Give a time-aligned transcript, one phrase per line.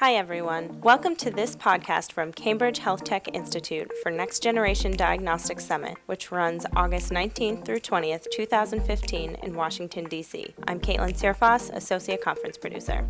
[0.00, 0.80] Hi, everyone.
[0.80, 6.64] Welcome to this podcast from Cambridge Healthtech Institute for Next Generation Diagnostics Summit, which runs
[6.76, 10.54] August 19th through 20th, 2015, in Washington, D.C.
[10.68, 13.04] I'm Caitlin Sierfoss, Associate Conference Producer.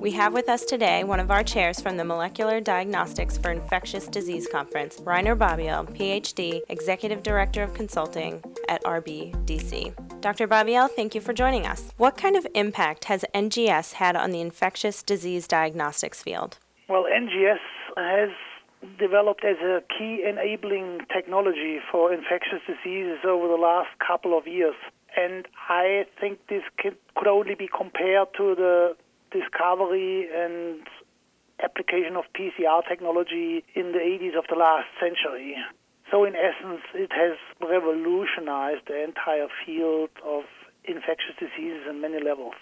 [0.00, 4.08] We have with us today one of our chairs from the Molecular Diagnostics for Infectious
[4.08, 10.07] Disease Conference, Reiner Babiel, PhD, Executive Director of Consulting at RBDC.
[10.20, 10.48] Dr.
[10.48, 11.92] Babiel, thank you for joining us.
[11.96, 16.58] What kind of impact has NGS had on the infectious disease diagnostics field?
[16.88, 17.60] Well, NGS
[17.96, 18.30] has
[18.98, 24.74] developed as a key enabling technology for infectious diseases over the last couple of years.
[25.16, 28.96] And I think this could only be compared to the
[29.30, 30.80] discovery and
[31.62, 35.56] application of PCR technology in the 80s of the last century.
[36.10, 40.44] So, in essence, it has revolutionized the entire field of
[40.84, 42.54] infectious diseases on many levels.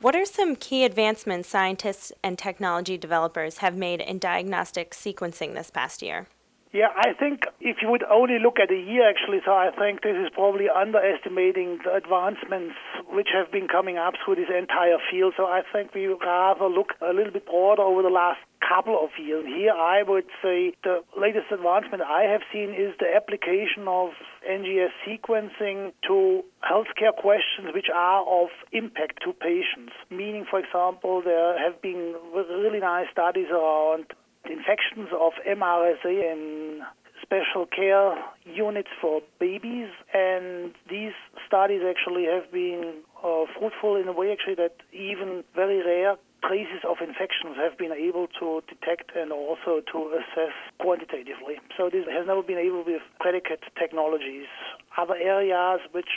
[0.00, 5.70] What are some key advancements scientists and technology developers have made in diagnostic sequencing this
[5.70, 6.26] past year?
[6.72, 10.02] Yeah, I think if you would only look at a year, actually, so I think
[10.02, 12.76] this is probably underestimating the advancements
[13.10, 15.34] which have been coming up through this entire field.
[15.36, 19.10] So I think we rather look a little bit broader over the last couple of
[19.18, 19.46] years.
[19.46, 24.10] Here, I would say the latest advancement I have seen is the application of
[24.46, 29.90] NGS sequencing to healthcare questions which are of impact to patients.
[30.08, 34.06] Meaning, for example, there have been really nice studies around
[34.50, 36.82] infections of MRSA in
[37.22, 41.12] special care units for babies, and these
[41.46, 46.80] studies actually have been uh, fruitful in a way actually that even very rare traces
[46.88, 51.60] of infections have been able to detect and also to assess quantitatively.
[51.76, 54.48] So this has never been able with predicate technologies.
[54.96, 56.08] Other areas which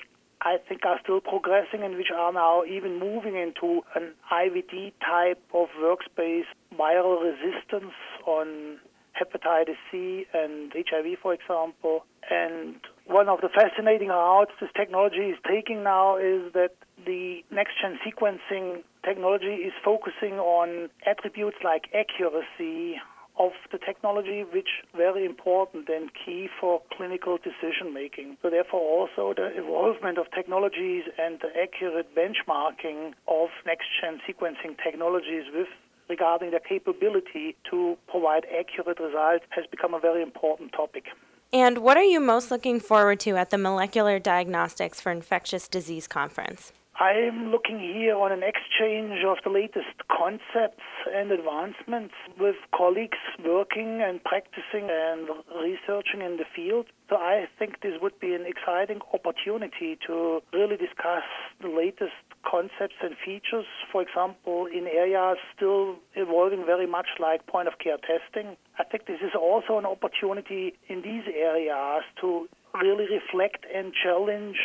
[0.46, 5.42] I think are still progressing and which are now even moving into an IVD type
[5.54, 6.46] of workspace
[6.78, 7.94] viral resistance
[8.26, 8.80] on
[9.20, 12.06] hepatitis C and HIV, for example.
[12.30, 12.76] And
[13.06, 16.72] one of the fascinating routes this technology is taking now is that
[17.06, 22.96] the next gen sequencing technology is focusing on attributes like accuracy,
[23.38, 28.38] of the technology, which very important and key for clinical decision making.
[28.42, 35.46] So therefore also the involvement of technologies and the accurate benchmarking of next-gen sequencing technologies
[35.54, 35.68] with
[36.10, 41.06] regarding their capability to provide accurate results has become a very important topic.
[41.52, 46.08] And what are you most looking forward to at the Molecular Diagnostics for Infectious Disease
[46.08, 46.72] Conference?
[47.04, 54.02] I'm looking here on an exchange of the latest concepts and advancements with colleagues working
[54.02, 56.86] and practicing and researching in the field.
[57.10, 61.28] So I think this would be an exciting opportunity to really discuss
[61.60, 62.16] the latest
[62.50, 67.98] concepts and features, for example, in areas still evolving very much like point of care
[68.00, 68.56] testing.
[68.80, 72.48] I think this is also an opportunity in these areas to
[72.80, 74.56] really reflect and challenge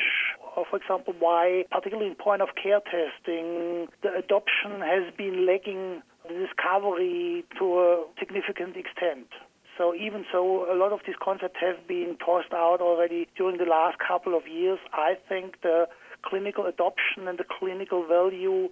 [0.68, 6.34] for example, why, particularly in point of care testing, the adoption has been lagging the
[6.34, 9.28] discovery to a significant extent.
[9.76, 13.64] So even so, a lot of these concepts have been tossed out already during the
[13.64, 14.78] last couple of years.
[14.92, 15.86] I think the
[16.22, 18.68] clinical adoption and the clinical value